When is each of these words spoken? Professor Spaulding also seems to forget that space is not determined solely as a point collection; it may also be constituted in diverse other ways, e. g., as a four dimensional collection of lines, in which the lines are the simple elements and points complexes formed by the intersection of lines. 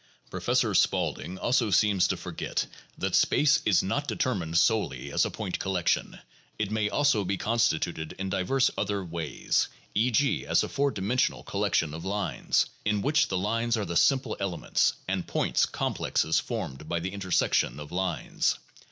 Professor 0.31 0.73
Spaulding 0.73 1.37
also 1.37 1.69
seems 1.69 2.07
to 2.07 2.17
forget 2.17 2.65
that 2.97 3.13
space 3.13 3.61
is 3.67 3.83
not 3.83 4.07
determined 4.07 4.57
solely 4.57 5.11
as 5.11 5.25
a 5.25 5.29
point 5.29 5.59
collection; 5.59 6.17
it 6.57 6.71
may 6.71 6.89
also 6.89 7.23
be 7.23 7.37
constituted 7.37 8.13
in 8.17 8.27
diverse 8.27 8.71
other 8.79 9.05
ways, 9.05 9.67
e. 9.93 10.09
g., 10.09 10.43
as 10.47 10.63
a 10.63 10.69
four 10.69 10.89
dimensional 10.89 11.43
collection 11.43 11.93
of 11.93 12.03
lines, 12.03 12.65
in 12.83 13.03
which 13.03 13.27
the 13.27 13.37
lines 13.37 13.77
are 13.77 13.85
the 13.85 13.95
simple 13.95 14.35
elements 14.39 14.93
and 15.07 15.27
points 15.27 15.67
complexes 15.67 16.39
formed 16.39 16.89
by 16.89 16.99
the 16.99 17.13
intersection 17.13 17.79
of 17.79 17.91
lines. 17.91 18.57